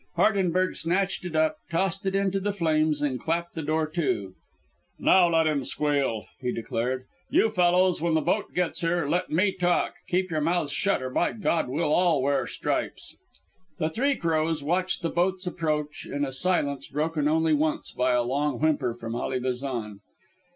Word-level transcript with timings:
Hardenberg 0.15 0.75
snatched 0.75 1.25
it 1.25 1.35
up, 1.35 1.57
tossed 1.69 2.07
it 2.07 2.15
into 2.15 2.39
the 2.39 2.51
flames 2.51 3.03
and 3.03 3.19
clapped 3.19 3.53
the 3.53 3.61
door 3.61 3.85
to. 3.91 4.33
"Now, 4.97 5.29
let 5.29 5.45
him 5.45 5.63
squeal," 5.63 6.25
he 6.39 6.51
declared. 6.51 7.05
"You 7.29 7.51
fellows, 7.51 8.01
when 8.01 8.15
that 8.15 8.21
boat 8.25 8.51
gets 8.55 8.81
here, 8.81 9.07
let 9.07 9.29
me 9.29 9.51
talk; 9.51 9.93
keep 10.07 10.31
your 10.31 10.41
mouths 10.41 10.71
shut 10.71 11.03
or, 11.03 11.11
by 11.11 11.33
God, 11.33 11.69
we'll 11.69 11.93
all 11.93 12.23
wear 12.23 12.47
stripes." 12.47 13.15
The 13.77 13.91
Three 13.91 14.15
Crows 14.15 14.63
watched 14.63 15.03
the 15.03 15.11
boat's 15.11 15.45
approach 15.45 16.07
in 16.07 16.25
a 16.25 16.31
silence 16.31 16.87
broken 16.87 17.27
only 17.27 17.53
once 17.53 17.91
by 17.91 18.13
a 18.13 18.23
long 18.23 18.59
whimper 18.59 18.95
from 18.95 19.13
Ally 19.13 19.37
Bazan. 19.37 19.99